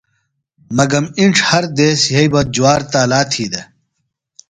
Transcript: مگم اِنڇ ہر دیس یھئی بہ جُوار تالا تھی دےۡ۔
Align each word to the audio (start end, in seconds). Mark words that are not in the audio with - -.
مگم 0.77 1.05
اِنڇ 1.19 1.35
ہر 1.49 1.63
دیس 1.77 2.01
یھئی 2.13 2.27
بہ 2.33 2.41
جُوار 2.53 2.81
تالا 2.91 3.21
تھی 3.31 3.45
دےۡ۔ 3.51 3.67